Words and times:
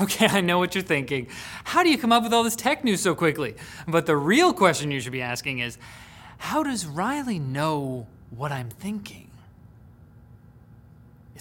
Okay, 0.00 0.26
I 0.30 0.40
know 0.40 0.58
what 0.58 0.74
you're 0.74 0.84
thinking. 0.84 1.28
How 1.64 1.82
do 1.82 1.90
you 1.90 1.98
come 1.98 2.12
up 2.12 2.22
with 2.22 2.32
all 2.32 2.42
this 2.42 2.56
tech 2.56 2.84
news 2.84 3.00
so 3.00 3.14
quickly? 3.14 3.54
But 3.86 4.06
the 4.06 4.16
real 4.16 4.52
question 4.52 4.90
you 4.90 5.00
should 5.00 5.12
be 5.12 5.22
asking 5.22 5.60
is 5.60 5.78
how 6.38 6.62
does 6.62 6.86
Riley 6.86 7.38
know 7.38 8.06
what 8.30 8.52
I'm 8.52 8.68
thinking? 8.68 9.25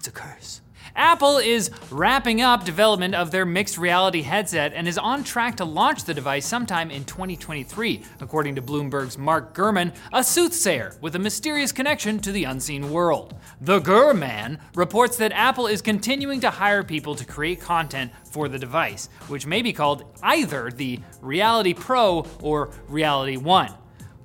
It's 0.06 0.16
a 0.16 0.22
curse. 0.22 0.62
Apple 0.96 1.40
is 1.40 1.72
wrapping 1.90 2.40
up 2.40 2.64
development 2.64 3.16
of 3.16 3.32
their 3.32 3.44
mixed 3.44 3.80
reality 3.80 4.22
headset 4.22 4.72
and 4.76 4.88
is 4.88 5.00
on 5.00 5.24
track 5.24 5.58
to 5.58 5.66
launch 5.66 6.04
the 6.04 6.14
device 6.14 6.46
sometime 6.46 6.92
in 6.92 7.06
2023, 7.06 8.04
according 8.22 8.54
to 8.54 8.62
Bloomberg's 8.62 9.18
Mark 9.18 9.56
Gurman, 9.56 9.96
a 10.14 10.24
soothsayer 10.24 10.96
with 11.02 11.16
a 11.16 11.20
mysterious 11.20 11.72
connection 11.72 12.20
to 12.20 12.32
the 12.32 12.44
unseen 12.44 12.92
world. 12.92 13.34
The 13.62 13.80
Gurman 13.80 14.60
reports 14.76 15.18
that 15.18 15.32
Apple 15.32 15.66
is 15.66 15.82
continuing 15.82 16.40
to 16.42 16.52
hire 16.52 16.84
people 16.84 17.16
to 17.16 17.26
create 17.26 17.60
content 17.60 18.12
for 18.30 18.48
the 18.48 18.60
device, 18.60 19.10
which 19.28 19.48
may 19.48 19.64
be 19.64 19.74
called 19.74 20.04
either 20.22 20.70
the 20.70 21.00
Reality 21.20 21.74
Pro 21.74 22.28
or 22.44 22.70
Reality 22.90 23.38
1. 23.38 23.74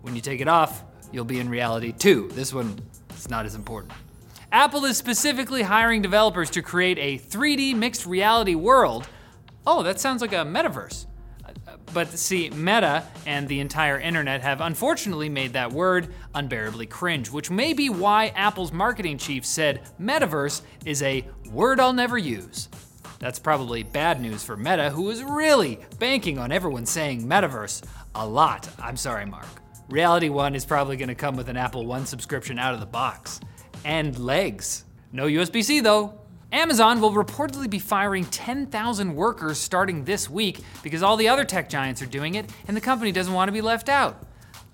When 0.02 0.14
you 0.14 0.20
take 0.20 0.42
it 0.42 0.48
off, 0.48 0.84
you'll 1.10 1.24
be 1.24 1.41
in 1.41 1.48
Reality 1.48 1.92
2. 1.92 2.33
This 2.33 2.52
one 2.52 2.78
is 3.16 3.30
not 3.30 3.47
as 3.47 3.55
important. 3.55 3.94
Apple 4.52 4.84
is 4.84 4.96
specifically 4.96 5.62
hiring 5.62 6.02
developers 6.02 6.50
to 6.50 6.60
create 6.60 6.98
a 6.98 7.18
3D 7.18 7.77
mixed 7.77 8.04
reality 8.04 8.56
world. 8.56 9.06
Oh, 9.64 9.84
that 9.84 10.00
sounds 10.00 10.20
like 10.20 10.32
a 10.32 10.45
metaverse. 10.45 11.06
Uh, 11.46 11.77
but 11.92 12.08
see, 12.08 12.50
Meta 12.50 13.05
and 13.27 13.46
the 13.46 13.60
entire 13.60 14.00
internet 14.00 14.42
have 14.42 14.60
unfortunately 14.60 15.28
made 15.28 15.52
that 15.52 15.70
word 15.70 16.12
unbearably 16.34 16.86
cringe, 16.86 17.30
which 17.30 17.48
may 17.48 17.72
be 17.72 17.91
why 17.91 18.32
Apple's 18.34 18.72
marketing 18.72 19.18
chief 19.18 19.46
said 19.46 19.82
metaverse 20.00 20.62
is 20.84 21.00
a 21.02 21.24
word 21.52 21.78
I'll 21.78 21.92
never 21.92 22.19
use. 22.19 22.69
That's 23.20 23.38
probably 23.38 23.84
bad 23.84 24.20
news 24.20 24.42
for 24.42 24.56
Meta, 24.56 24.91
who 24.91 25.10
is 25.10 25.22
really 25.22 25.78
banking 26.00 26.38
on 26.38 26.50
everyone 26.50 26.86
saying 26.86 27.24
metaverse 27.24 27.84
a 28.16 28.27
lot. 28.27 28.69
I'm 28.82 28.97
sorry, 28.97 29.27
Mark. 29.27 29.47
Reality 29.88 30.28
One 30.28 30.56
is 30.56 30.64
probably 30.64 30.97
going 30.97 31.08
to 31.08 31.14
come 31.14 31.36
with 31.36 31.48
an 31.48 31.56
Apple 31.56 31.86
One 31.86 32.05
subscription 32.05 32.58
out 32.58 32.75
of 32.75 32.80
the 32.80 32.86
box 32.86 33.41
and 33.84 34.19
legs. 34.19 34.84
No 35.12 35.27
USB 35.27 35.64
C 35.64 35.81
though. 35.81 36.14
Amazon 36.53 37.00
will 37.00 37.12
reportedly 37.12 37.70
be 37.70 37.78
firing 37.78 38.25
10,000 38.25 39.14
workers 39.14 39.59
starting 39.59 40.05
this 40.05 40.28
week 40.28 40.61
because 40.83 41.03
all 41.03 41.17
the 41.17 41.28
other 41.28 41.45
tech 41.45 41.69
giants 41.69 42.03
are 42.03 42.06
doing 42.06 42.34
it 42.34 42.50
and 42.67 42.77
the 42.77 42.81
company 42.81 43.12
doesn't 43.12 43.33
want 43.33 43.48
to 43.48 43.53
be 43.53 43.61
left 43.61 43.89
out. 43.89 44.27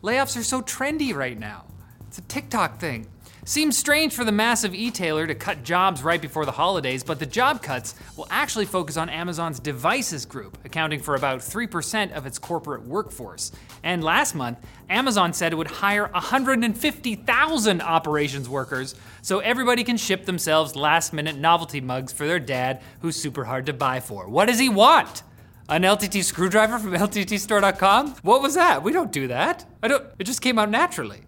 Layoffs 0.03 0.39
are 0.39 0.43
so 0.43 0.63
trendy 0.63 1.15
right 1.15 1.39
now. 1.39 1.65
It's 2.09 2.19
a 2.19 2.23
TikTok 2.23 2.79
thing. 2.79 3.07
Seems 3.49 3.79
strange 3.79 4.13
for 4.13 4.25
the 4.25 4.33
massive 4.33 4.75
e-tailer 4.75 5.25
to 5.25 5.35
cut 5.37 5.63
jobs 5.63 6.03
right 6.03 6.21
before 6.21 6.45
the 6.45 6.51
holidays, 6.51 7.05
but 7.05 7.21
the 7.21 7.27
job 7.27 7.63
cuts 7.63 7.95
will 8.17 8.27
actually 8.29 8.67
focus 8.67 8.97
on 8.97 9.09
Amazon's 9.09 9.61
devices 9.61 10.27
group, 10.27 10.59
accounting 10.65 10.99
for 10.99 11.15
about 11.15 11.39
3% 11.39 12.11
of 12.11 12.27
its 12.27 12.41
corporate 12.41 12.83
workforce. 12.83 13.53
And 13.85 14.03
last 14.03 14.35
month, 14.35 14.59
Amazon 14.91 15.33
said 15.33 15.53
it 15.53 15.57
would 15.57 15.69
hire 15.69 16.09
150,000 16.09 17.83
operations 17.83 18.49
workers 18.49 18.97
so 19.23 19.39
everybody 19.39 19.85
can 19.85 19.97
ship 19.97 20.25
themselves 20.25 20.75
last-minute 20.75 21.37
novelty 21.37 21.81
mugs 21.81 22.13
for 22.13 22.27
their 22.27 22.41
dad 22.41 22.83
who's 22.99 23.15
super 23.15 23.45
hard 23.45 23.67
to 23.67 23.73
buy 23.73 24.01
for. 24.01 24.29
What 24.29 24.47
does 24.47 24.59
he 24.59 24.69
want? 24.69 25.23
An 25.69 25.83
LTT 25.83 26.25
screwdriver 26.25 26.81
from 26.81 26.95
LTTstore.com? 26.95 28.17
What 28.23 28.43
was 28.43 28.57
that? 28.57 28.83
We 28.83 28.91
don't 28.91 29.13
do 29.13 29.29
that. 29.29 29.65
I 29.85 29.87
don't, 29.87 30.05
it 30.19 30.25
just 30.25 30.43
came 30.43 30.59
out 30.59 30.69
naturally. 30.69 31.26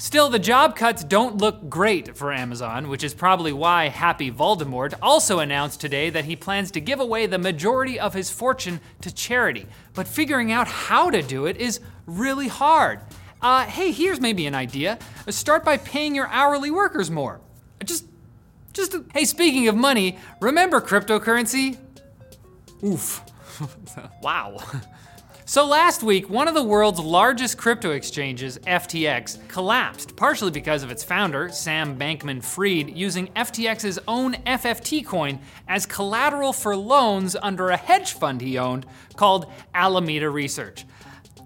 Still, 0.00 0.30
the 0.30 0.38
job 0.38 0.76
cuts 0.76 1.04
don't 1.04 1.36
look 1.36 1.68
great 1.68 2.16
for 2.16 2.32
Amazon, 2.32 2.88
which 2.88 3.04
is 3.04 3.12
probably 3.12 3.52
why 3.52 3.88
Happy 3.88 4.32
Voldemort 4.32 4.94
also 5.02 5.40
announced 5.40 5.78
today 5.78 6.08
that 6.08 6.24
he 6.24 6.36
plans 6.36 6.70
to 6.70 6.80
give 6.80 7.00
away 7.00 7.26
the 7.26 7.36
majority 7.36 8.00
of 8.00 8.14
his 8.14 8.30
fortune 8.30 8.80
to 9.02 9.14
charity. 9.14 9.66
But 9.92 10.08
figuring 10.08 10.52
out 10.52 10.68
how 10.68 11.10
to 11.10 11.20
do 11.20 11.44
it 11.44 11.58
is 11.58 11.80
really 12.06 12.48
hard. 12.48 13.00
Uh, 13.42 13.66
hey, 13.66 13.92
here's 13.92 14.22
maybe 14.22 14.46
an 14.46 14.54
idea. 14.54 14.98
Start 15.28 15.66
by 15.66 15.76
paying 15.76 16.14
your 16.14 16.28
hourly 16.28 16.70
workers 16.70 17.10
more. 17.10 17.42
Just, 17.84 18.06
just, 18.72 18.96
hey, 19.12 19.26
speaking 19.26 19.68
of 19.68 19.76
money, 19.76 20.18
remember 20.40 20.80
cryptocurrency? 20.80 21.76
Oof. 22.82 23.22
wow. 24.22 24.56
So 25.50 25.66
last 25.66 26.04
week, 26.04 26.30
one 26.30 26.46
of 26.46 26.54
the 26.54 26.62
world's 26.62 27.00
largest 27.00 27.58
crypto 27.58 27.90
exchanges, 27.90 28.56
FTX, 28.58 29.48
collapsed, 29.48 30.14
partially 30.14 30.52
because 30.52 30.84
of 30.84 30.92
its 30.92 31.02
founder, 31.02 31.48
Sam 31.48 31.98
Bankman 31.98 32.40
Fried, 32.40 32.96
using 32.96 33.26
FTX's 33.34 33.98
own 34.06 34.34
FFT 34.46 35.04
coin 35.04 35.40
as 35.66 35.86
collateral 35.86 36.52
for 36.52 36.76
loans 36.76 37.34
under 37.34 37.70
a 37.70 37.76
hedge 37.76 38.12
fund 38.12 38.40
he 38.40 38.58
owned 38.58 38.86
called 39.16 39.50
Alameda 39.74 40.30
Research. 40.30 40.86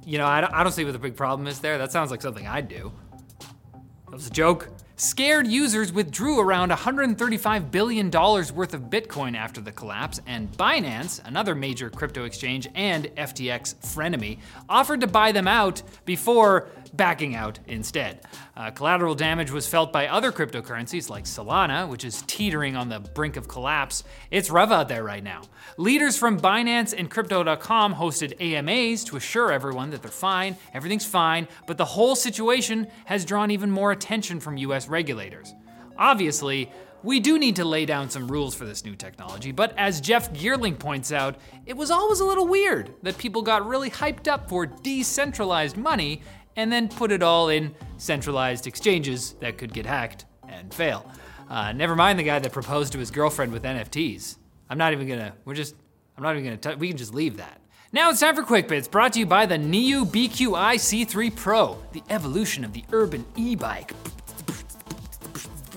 You 0.04 0.18
know, 0.18 0.26
I 0.26 0.62
don't 0.62 0.72
see 0.72 0.84
what 0.84 0.92
the 0.92 0.98
big 0.98 1.16
problem 1.16 1.46
is 1.46 1.60
there. 1.60 1.78
That 1.78 1.90
sounds 1.90 2.10
like 2.10 2.20
something 2.20 2.46
I'd 2.46 2.68
do. 2.68 2.92
That 3.40 4.12
was 4.12 4.26
a 4.26 4.30
joke. 4.30 4.68
Scared 4.96 5.48
users 5.48 5.92
withdrew 5.92 6.38
around 6.38 6.70
$135 6.70 7.72
billion 7.72 8.10
worth 8.12 8.74
of 8.74 8.82
Bitcoin 8.82 9.36
after 9.36 9.60
the 9.60 9.72
collapse, 9.72 10.20
and 10.24 10.52
Binance, 10.52 11.20
another 11.24 11.56
major 11.56 11.90
crypto 11.90 12.22
exchange 12.22 12.68
and 12.76 13.06
FTX 13.16 13.74
frenemy, 13.84 14.38
offered 14.68 15.00
to 15.00 15.08
buy 15.08 15.32
them 15.32 15.48
out 15.48 15.82
before 16.04 16.68
backing 16.96 17.34
out 17.34 17.58
instead. 17.66 18.20
Uh, 18.56 18.70
collateral 18.70 19.16
damage 19.16 19.50
was 19.50 19.66
felt 19.66 19.92
by 19.92 20.06
other 20.06 20.30
cryptocurrencies 20.30 21.10
like 21.10 21.24
Solana, 21.24 21.88
which 21.88 22.04
is 22.04 22.22
teetering 22.28 22.76
on 22.76 22.88
the 22.88 23.00
brink 23.00 23.36
of 23.36 23.48
collapse. 23.48 24.04
It's 24.30 24.48
rough 24.48 24.70
out 24.70 24.88
there 24.88 25.02
right 25.02 25.24
now. 25.24 25.42
Leaders 25.76 26.16
from 26.16 26.38
Binance 26.38 26.94
and 26.96 27.10
Crypto.com 27.10 27.96
hosted 27.96 28.40
AMAs 28.40 29.02
to 29.04 29.16
assure 29.16 29.50
everyone 29.50 29.90
that 29.90 30.02
they're 30.02 30.10
fine, 30.10 30.56
everything's 30.72 31.06
fine, 31.06 31.48
but 31.66 31.78
the 31.78 31.84
whole 31.84 32.14
situation 32.14 32.86
has 33.06 33.24
drawn 33.24 33.50
even 33.50 33.72
more 33.72 33.90
attention 33.90 34.38
from 34.38 34.56
US 34.58 34.83
regulators. 34.88 35.54
Obviously, 35.96 36.70
we 37.02 37.20
do 37.20 37.38
need 37.38 37.56
to 37.56 37.64
lay 37.64 37.84
down 37.84 38.08
some 38.08 38.28
rules 38.28 38.54
for 38.54 38.64
this 38.64 38.84
new 38.84 38.96
technology, 38.96 39.52
but 39.52 39.74
as 39.76 40.00
Jeff 40.00 40.32
Geerling 40.32 40.78
points 40.78 41.12
out, 41.12 41.36
it 41.66 41.76
was 41.76 41.90
always 41.90 42.20
a 42.20 42.24
little 42.24 42.46
weird 42.46 42.94
that 43.02 43.18
people 43.18 43.42
got 43.42 43.66
really 43.66 43.90
hyped 43.90 44.26
up 44.26 44.48
for 44.48 44.64
decentralized 44.64 45.76
money 45.76 46.22
and 46.56 46.72
then 46.72 46.88
put 46.88 47.12
it 47.12 47.22
all 47.22 47.50
in 47.50 47.74
centralized 47.98 48.66
exchanges 48.66 49.32
that 49.40 49.58
could 49.58 49.72
get 49.72 49.84
hacked 49.84 50.24
and 50.48 50.72
fail. 50.72 51.10
Uh, 51.48 51.72
never 51.72 51.94
mind 51.94 52.18
the 52.18 52.22
guy 52.22 52.38
that 52.38 52.52
proposed 52.52 52.92
to 52.92 52.98
his 52.98 53.10
girlfriend 53.10 53.52
with 53.52 53.62
NFTs. 53.64 54.38
I'm 54.70 54.78
not 54.78 54.92
even 54.92 55.06
gonna, 55.06 55.34
we're 55.44 55.54
just, 55.54 55.74
I'm 56.16 56.22
not 56.22 56.36
even 56.36 56.44
gonna, 56.44 56.56
t- 56.56 56.80
we 56.80 56.88
can 56.88 56.96
just 56.96 57.12
leave 57.14 57.36
that. 57.36 57.60
Now 57.92 58.10
it's 58.10 58.20
time 58.20 58.34
for 58.34 58.42
Quick 58.42 58.66
Bits, 58.66 58.88
brought 58.88 59.12
to 59.12 59.20
you 59.20 59.26
by 59.26 59.46
the 59.46 59.58
NIU 59.58 60.04
BQI 60.04 60.74
C3 60.76 61.36
Pro, 61.36 61.78
the 61.92 62.02
evolution 62.08 62.64
of 62.64 62.72
the 62.72 62.84
urban 62.92 63.24
e 63.36 63.54
bike. 63.54 63.92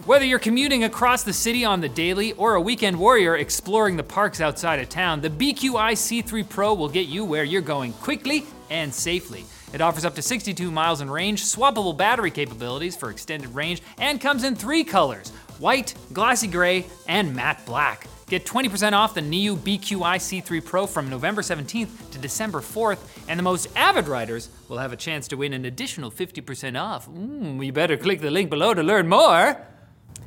Whether 0.08 0.24
you're 0.24 0.40
commuting 0.40 0.86
across 0.86 1.24
the 1.24 1.34
city 1.34 1.66
on 1.66 1.82
the 1.82 1.90
daily 1.90 2.32
or 2.32 2.56
a 2.56 2.62
weekend 2.62 2.98
warrior 2.98 3.36
exploring 3.36 3.98
the 3.98 4.04
parks 4.04 4.40
outside 4.40 4.80
of 4.80 4.88
town, 4.88 5.20
the 5.20 5.30
BQI 5.30 5.92
C3 5.92 6.48
Pro 6.48 6.74
will 6.74 6.88
get 6.88 7.10
you 7.10 7.26
where 7.26 7.44
you're 7.44 7.60
going 7.60 7.92
quickly 7.92 8.46
and 8.70 8.94
safely. 8.94 9.44
It 9.74 9.82
offers 9.82 10.06
up 10.06 10.16
to 10.16 10.22
62 10.22 10.72
miles 10.72 11.02
in 11.02 11.10
range, 11.10 11.44
swappable 11.44 11.98
battery 11.98 12.32
capabilities 12.32 12.96
for 12.96 13.10
extended 13.10 13.54
range, 13.54 13.82
and 13.98 14.22
comes 14.22 14.46
in 14.46 14.56
three 14.56 14.86
colors 14.86 15.32
white, 15.60 15.94
glossy 16.14 16.48
gray, 16.48 16.86
and 17.10 17.36
matte 17.36 17.66
black. 17.66 18.08
Get 18.28 18.46
20% 18.46 18.94
off 18.94 19.14
the 19.14 19.22
NIU 19.22 19.58
BQI 19.58 20.20
C3 20.20 20.64
Pro 20.64 20.88
from 20.88 21.10
November 21.10 21.42
17th 21.42 22.12
to 22.12 22.18
December 22.18 22.62
4th, 22.62 23.00
and 23.28 23.38
the 23.38 23.44
most 23.44 23.68
avid 23.76 24.08
riders 24.08 24.52
will 24.70 24.78
have 24.78 24.94
a 24.94 24.98
chance 24.98 25.28
to 25.28 25.36
win 25.36 25.52
an 25.52 25.66
additional 25.66 26.10
50% 26.10 26.82
off. 26.82 27.10
Mm, 27.10 27.66
you 27.66 27.74
better 27.74 27.98
click 27.98 28.22
the 28.22 28.32
link 28.32 28.50
below 28.50 28.74
to 28.74 28.84
learn 28.84 29.10
more. 29.10 29.68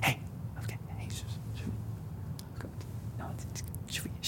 Hey, 0.03 0.19
okay, 0.63 0.79
hey, 0.99 1.09
should, 1.09 1.27
should 1.55 1.67
we, 1.67 1.73
no, 3.19 3.31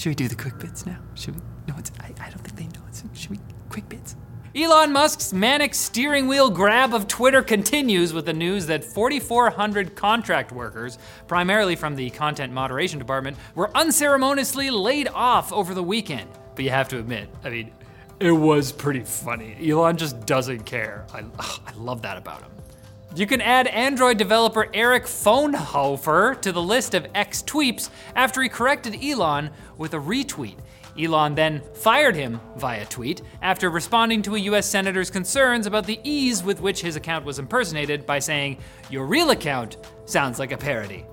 should 0.03 0.09
we, 0.09 0.15
do 0.15 0.27
the 0.27 0.35
quick 0.35 0.59
bits 0.59 0.85
now? 0.85 0.97
Should 1.15 1.33
we? 1.35 1.41
No, 1.65 1.75
it's, 1.77 1.89
I, 2.01 2.07
I 2.19 2.29
don't 2.29 2.41
think 2.41 2.57
they 2.57 2.65
know. 2.77 2.85
It's, 2.89 3.05
should 3.13 3.29
we? 3.29 3.39
Quick 3.69 3.87
bits. 3.87 4.17
Elon 4.53 4.91
Musk's 4.91 5.31
manic 5.31 5.73
steering 5.73 6.27
wheel 6.27 6.49
grab 6.49 6.93
of 6.93 7.07
Twitter 7.07 7.41
continues 7.41 8.11
with 8.11 8.25
the 8.25 8.33
news 8.33 8.65
that 8.65 8.83
4,400 8.83 9.95
contract 9.95 10.51
workers, 10.51 10.97
primarily 11.25 11.77
from 11.77 11.95
the 11.95 12.09
content 12.09 12.51
moderation 12.51 12.99
department, 12.99 13.37
were 13.55 13.71
unceremoniously 13.77 14.69
laid 14.69 15.07
off 15.07 15.53
over 15.53 15.73
the 15.73 15.81
weekend. 15.81 16.29
But 16.53 16.65
you 16.65 16.71
have 16.71 16.89
to 16.89 16.99
admit, 16.99 17.29
I 17.45 17.49
mean, 17.49 17.71
it 18.19 18.33
was 18.33 18.73
pretty 18.73 19.05
funny. 19.05 19.55
Elon 19.71 19.95
just 19.95 20.25
doesn't 20.25 20.65
care. 20.65 21.05
I, 21.13 21.23
I 21.39 21.71
love 21.77 22.01
that 22.01 22.17
about 22.17 22.41
him. 22.41 22.51
You 23.15 23.27
can 23.27 23.41
add 23.41 23.67
Android 23.67 24.17
developer 24.17 24.67
Eric 24.73 25.03
Frohnhoefer 25.03 26.41
to 26.41 26.51
the 26.51 26.61
list 26.61 26.95
of 26.95 27.05
ex 27.13 27.43
tweeps 27.43 27.91
after 28.15 28.41
he 28.41 28.49
corrected 28.49 29.03
Elon 29.03 29.51
with 29.77 29.93
a 29.93 29.97
retweet. 29.97 30.57
Elon 30.97 31.35
then 31.35 31.61
fired 31.75 32.15
him 32.15 32.41
via 32.57 32.85
tweet 32.85 33.21
after 33.43 33.69
responding 33.69 34.23
to 34.23 34.33
a 34.33 34.39
US 34.39 34.65
senator's 34.67 35.11
concerns 35.11 35.67
about 35.67 35.85
the 35.85 35.99
ease 36.03 36.43
with 36.43 36.59
which 36.59 36.81
his 36.81 36.95
account 36.95 37.23
was 37.23 37.37
impersonated 37.37 38.07
by 38.07 38.17
saying, 38.17 38.57
Your 38.89 39.05
real 39.05 39.29
account 39.29 39.77
sounds 40.05 40.39
like 40.39 40.51
a 40.51 40.57
parody. 40.57 41.05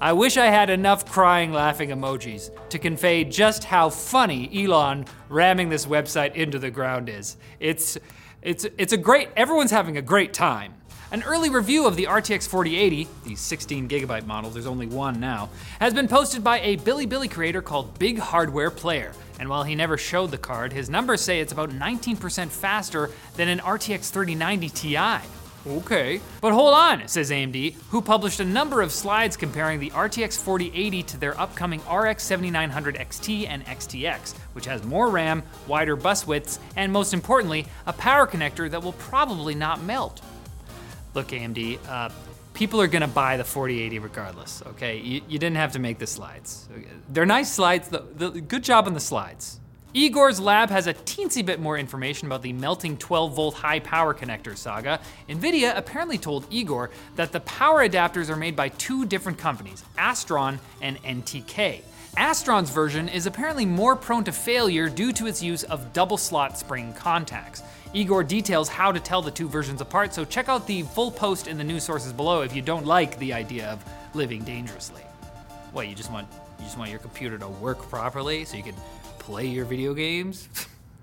I 0.00 0.14
wish 0.14 0.38
I 0.38 0.46
had 0.46 0.70
enough 0.70 1.04
crying 1.04 1.52
laughing 1.52 1.90
emojis 1.90 2.50
to 2.70 2.78
convey 2.78 3.24
just 3.24 3.62
how 3.62 3.90
funny 3.90 4.64
Elon 4.64 5.04
ramming 5.28 5.68
this 5.68 5.84
website 5.84 6.34
into 6.34 6.58
the 6.58 6.70
ground 6.70 7.10
is. 7.10 7.36
It's 7.60 7.98
it's 8.40 8.64
it's 8.78 8.94
a 8.94 8.98
great 8.98 9.28
everyone's 9.36 9.70
having 9.70 9.98
a 9.98 10.02
great 10.02 10.32
time. 10.32 10.72
An 11.12 11.22
early 11.22 11.50
review 11.50 11.86
of 11.86 11.94
the 11.94 12.06
RTX 12.06 12.48
4080, 12.48 13.06
the 13.24 13.36
16 13.36 13.88
gigabyte 13.88 14.26
model, 14.26 14.50
there's 14.50 14.66
only 14.66 14.88
one 14.88 15.20
now, 15.20 15.50
has 15.78 15.94
been 15.94 16.08
posted 16.08 16.42
by 16.42 16.58
a 16.58 16.78
Bilibili 16.78 17.30
creator 17.30 17.62
called 17.62 17.96
Big 17.96 18.18
Hardware 18.18 18.72
Player. 18.72 19.12
And 19.38 19.48
while 19.48 19.62
he 19.62 19.76
never 19.76 19.96
showed 19.96 20.32
the 20.32 20.38
card, 20.38 20.72
his 20.72 20.90
numbers 20.90 21.20
say 21.20 21.38
it's 21.38 21.52
about 21.52 21.70
19% 21.70 22.48
faster 22.48 23.10
than 23.36 23.46
an 23.46 23.60
RTX 23.60 24.10
3090 24.10 24.68
Ti. 24.70 24.98
Okay. 25.68 26.20
But 26.40 26.52
hold 26.52 26.74
on, 26.74 27.06
says 27.06 27.30
AMD, 27.30 27.74
who 27.90 28.02
published 28.02 28.40
a 28.40 28.44
number 28.44 28.82
of 28.82 28.90
slides 28.90 29.36
comparing 29.36 29.78
the 29.78 29.90
RTX 29.90 30.42
4080 30.42 31.04
to 31.04 31.16
their 31.18 31.40
upcoming 31.40 31.82
RX 31.88 32.24
7900 32.24 32.96
XT 32.96 33.46
and 33.48 33.64
XTX, 33.64 34.36
which 34.54 34.66
has 34.66 34.82
more 34.82 35.08
RAM, 35.08 35.44
wider 35.68 35.94
bus 35.94 36.26
widths, 36.26 36.58
and 36.74 36.92
most 36.92 37.14
importantly, 37.14 37.66
a 37.86 37.92
power 37.92 38.26
connector 38.26 38.68
that 38.68 38.82
will 38.82 38.94
probably 38.94 39.54
not 39.54 39.80
melt. 39.82 40.20
Look, 41.16 41.28
AMD, 41.28 41.78
uh, 41.88 42.10
people 42.52 42.78
are 42.78 42.86
gonna 42.86 43.08
buy 43.08 43.38
the 43.38 43.44
4080 43.44 44.00
regardless, 44.00 44.62
okay? 44.66 44.98
You, 44.98 45.22
you, 45.26 45.38
didn't 45.38 45.56
have 45.56 45.72
to 45.72 45.78
make 45.78 45.98
the 45.98 46.06
slides. 46.06 46.68
They're 47.08 47.24
nice 47.24 47.50
slides, 47.50 47.88
the, 47.88 48.04
the, 48.16 48.42
good 48.42 48.62
job 48.62 48.86
on 48.86 48.92
the 48.92 49.00
slides. 49.00 49.58
Igor's 49.94 50.38
lab 50.38 50.68
has 50.68 50.86
a 50.86 50.92
teensy 50.92 51.44
bit 51.44 51.58
more 51.58 51.78
information 51.78 52.26
about 52.26 52.42
the 52.42 52.52
melting 52.52 52.98
12 52.98 53.34
volt 53.34 53.54
high 53.54 53.80
power 53.80 54.12
connector 54.12 54.54
saga. 54.54 55.00
NVIDIA 55.26 55.74
apparently 55.74 56.18
told 56.18 56.46
Igor 56.50 56.90
that 57.14 57.32
the 57.32 57.40
power 57.40 57.88
adapters 57.88 58.28
are 58.28 58.36
made 58.36 58.54
by 58.54 58.68
two 58.68 59.06
different 59.06 59.38
companies, 59.38 59.84
Astron 59.96 60.58
and 60.82 61.02
NTK. 61.02 61.80
Astron's 62.16 62.70
version 62.70 63.10
is 63.10 63.26
apparently 63.26 63.66
more 63.66 63.94
prone 63.94 64.24
to 64.24 64.32
failure 64.32 64.88
due 64.88 65.12
to 65.12 65.26
its 65.26 65.42
use 65.42 65.64
of 65.64 65.92
double 65.92 66.16
slot 66.16 66.56
spring 66.56 66.94
contacts. 66.94 67.62
Igor 67.92 68.24
details 68.24 68.70
how 68.70 68.90
to 68.90 68.98
tell 68.98 69.20
the 69.20 69.30
two 69.30 69.46
versions 69.46 69.82
apart, 69.82 70.14
so 70.14 70.24
check 70.24 70.48
out 70.48 70.66
the 70.66 70.82
full 70.82 71.10
post 71.10 71.46
in 71.46 71.58
the 71.58 71.64
news 71.64 71.84
sources 71.84 72.14
below 72.14 72.40
if 72.40 72.56
you 72.56 72.62
don't 72.62 72.86
like 72.86 73.18
the 73.18 73.34
idea 73.34 73.68
of 73.68 73.84
living 74.14 74.42
dangerously. 74.44 75.02
What, 75.72 75.88
you 75.88 75.94
just 75.94 76.10
want 76.10 76.26
you 76.58 76.64
just 76.64 76.78
want 76.78 76.90
your 76.90 77.00
computer 77.00 77.36
to 77.36 77.48
work 77.48 77.78
properly 77.90 78.46
so 78.46 78.56
you 78.56 78.62
can 78.62 78.76
play 79.18 79.44
your 79.44 79.66
video 79.66 79.92
games? 79.92 80.48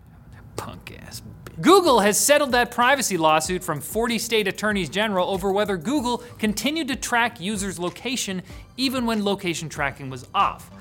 Punk 0.56 1.00
ass. 1.06 1.22
Google 1.62 2.00
has 2.00 2.20
settled 2.20 2.54
that 2.54 2.72
privacy 2.72 3.18
lawsuit 3.18 3.64
from 3.64 3.82
40 3.82 4.18
state 4.18 4.48
attorneys 4.48 4.90
general 4.90 5.30
over 5.30 5.52
whether 5.52 5.78
Google 5.78 6.24
continued 6.40 6.88
to 6.88 6.96
track 6.96 7.40
users' 7.40 7.78
location 7.78 8.42
even 8.78 9.06
when 9.06 9.24
location 9.24 9.70
tracking 9.70 10.10
was 10.10 10.28
off. 10.34 10.72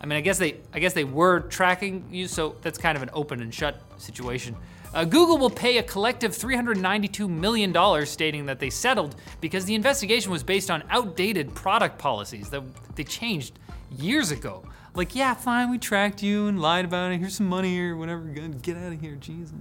I 0.00 0.06
mean, 0.06 0.16
I 0.16 0.20
guess 0.20 0.38
they, 0.38 0.56
I 0.72 0.78
guess 0.78 0.94
they 0.94 1.04
were 1.04 1.40
tracking 1.40 2.06
you, 2.10 2.26
so 2.26 2.56
that's 2.62 2.78
kind 2.78 2.96
of 2.96 3.02
an 3.02 3.10
open 3.12 3.40
and 3.40 3.52
shut 3.52 3.80
situation. 3.98 4.56
Uh, 4.92 5.04
Google 5.04 5.38
will 5.38 5.50
pay 5.50 5.78
a 5.78 5.82
collective 5.82 6.32
$392 6.32 7.28
million, 7.28 8.06
stating 8.06 8.46
that 8.46 8.58
they 8.58 8.70
settled 8.70 9.14
because 9.40 9.64
the 9.64 9.74
investigation 9.74 10.32
was 10.32 10.42
based 10.42 10.70
on 10.70 10.82
outdated 10.90 11.54
product 11.54 11.98
policies 11.98 12.50
that 12.50 12.62
they 12.96 13.04
changed 13.04 13.58
years 13.96 14.30
ago. 14.30 14.64
Like, 14.94 15.14
yeah, 15.14 15.34
fine, 15.34 15.70
we 15.70 15.78
tracked 15.78 16.22
you 16.22 16.48
and 16.48 16.60
lied 16.60 16.84
about 16.84 17.12
it. 17.12 17.18
Here's 17.18 17.36
some 17.36 17.48
money 17.48 17.78
or 17.78 17.96
whatever. 17.96 18.22
Get 18.22 18.76
out 18.76 18.92
of 18.92 19.00
here, 19.00 19.16
jeez. 19.20 19.52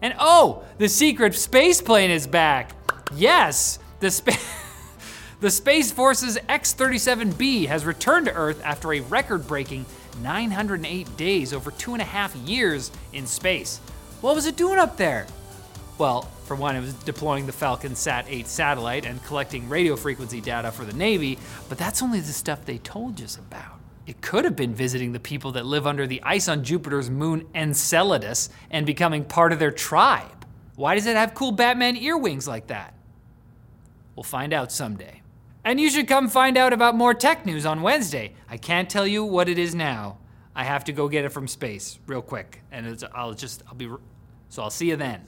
And 0.00 0.14
oh, 0.18 0.64
the 0.78 0.88
secret 0.88 1.34
space 1.34 1.82
plane 1.82 2.10
is 2.10 2.26
back. 2.26 2.72
Yes, 3.14 3.78
the 4.00 4.10
space. 4.10 4.46
The 5.44 5.50
Space 5.50 5.92
Force's 5.92 6.38
X 6.48 6.72
37B 6.72 7.66
has 7.66 7.84
returned 7.84 8.24
to 8.24 8.32
Earth 8.32 8.62
after 8.64 8.94
a 8.94 9.00
record 9.00 9.46
breaking 9.46 9.84
908 10.22 11.18
days 11.18 11.52
over 11.52 11.70
two 11.70 11.92
and 11.92 12.00
a 12.00 12.06
half 12.06 12.34
years 12.34 12.90
in 13.12 13.26
space. 13.26 13.76
What 14.22 14.34
was 14.34 14.46
it 14.46 14.56
doing 14.56 14.78
up 14.78 14.96
there? 14.96 15.26
Well, 15.98 16.22
for 16.46 16.56
one, 16.56 16.76
it 16.76 16.80
was 16.80 16.94
deploying 16.94 17.44
the 17.44 17.52
Falcon 17.52 17.94
Sat 17.94 18.24
8 18.26 18.46
satellite 18.46 19.04
and 19.04 19.22
collecting 19.24 19.68
radio 19.68 19.96
frequency 19.96 20.40
data 20.40 20.72
for 20.72 20.86
the 20.86 20.94
Navy, 20.94 21.38
but 21.68 21.76
that's 21.76 22.02
only 22.02 22.20
the 22.20 22.32
stuff 22.32 22.64
they 22.64 22.78
told 22.78 23.20
us 23.20 23.36
about. 23.36 23.78
It 24.06 24.22
could 24.22 24.46
have 24.46 24.56
been 24.56 24.74
visiting 24.74 25.12
the 25.12 25.20
people 25.20 25.52
that 25.52 25.66
live 25.66 25.86
under 25.86 26.06
the 26.06 26.22
ice 26.22 26.48
on 26.48 26.64
Jupiter's 26.64 27.10
moon 27.10 27.46
Enceladus 27.54 28.48
and 28.70 28.86
becoming 28.86 29.26
part 29.26 29.52
of 29.52 29.58
their 29.58 29.72
tribe. 29.72 30.46
Why 30.76 30.94
does 30.94 31.04
it 31.04 31.16
have 31.16 31.34
cool 31.34 31.52
Batman 31.52 31.98
earwings 31.98 32.48
like 32.48 32.68
that? 32.68 32.94
We'll 34.16 34.24
find 34.24 34.54
out 34.54 34.72
someday. 34.72 35.20
And 35.64 35.80
you 35.80 35.90
should 35.90 36.06
come 36.06 36.28
find 36.28 36.58
out 36.58 36.72
about 36.72 36.94
more 36.94 37.14
tech 37.14 37.46
news 37.46 37.64
on 37.64 37.80
Wednesday. 37.80 38.34
I 38.50 38.58
can't 38.58 38.90
tell 38.90 39.06
you 39.06 39.24
what 39.24 39.48
it 39.48 39.58
is 39.58 39.74
now. 39.74 40.18
I 40.54 40.64
have 40.64 40.84
to 40.84 40.92
go 40.92 41.08
get 41.08 41.24
it 41.24 41.30
from 41.30 41.48
space 41.48 41.98
real 42.06 42.22
quick, 42.22 42.60
and 42.70 43.02
I'll 43.14 43.34
just 43.34 43.62
I'll 43.66 43.74
be 43.74 43.90
so 44.50 44.62
I'll 44.62 44.70
see 44.70 44.90
you 44.90 44.96
then. 44.96 45.22